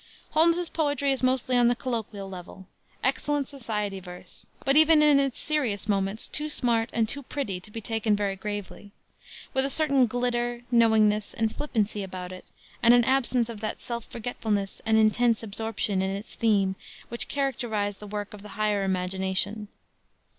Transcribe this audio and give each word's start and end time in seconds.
Holmes's 0.31 0.67
poetry 0.67 1.11
is 1.11 1.21
mostly 1.21 1.55
on 1.55 1.67
the 1.67 1.75
colloquial 1.75 2.27
level, 2.27 2.65
excellent 3.03 3.47
society 3.47 3.99
verse, 3.99 4.47
but 4.65 4.75
even 4.75 5.03
in 5.03 5.19
its 5.19 5.37
serious 5.37 5.87
moments 5.87 6.27
too 6.27 6.49
smart 6.49 6.89
and 6.91 7.07
too 7.07 7.21
pretty 7.21 7.59
to 7.59 7.69
be 7.69 7.81
taken 7.81 8.15
very 8.15 8.35
gravely; 8.35 8.93
with 9.53 9.63
a 9.63 9.69
certain 9.69 10.07
glitter, 10.07 10.63
knowingness 10.71 11.35
and 11.35 11.55
flippancy 11.55 12.01
about 12.01 12.31
it 12.31 12.49
and 12.81 12.95
an 12.95 13.03
absence 13.03 13.47
of 13.47 13.59
that 13.59 13.79
self 13.79 14.05
forgetfulness 14.07 14.81
and 14.87 14.97
intense 14.97 15.43
absorption 15.43 16.01
in 16.01 16.09
its 16.09 16.33
theme 16.33 16.73
which 17.09 17.27
characterize 17.27 17.97
the 17.97 18.07
work 18.07 18.33
of 18.33 18.41
the 18.41 18.49
higher 18.57 18.83
imagination. 18.83 19.67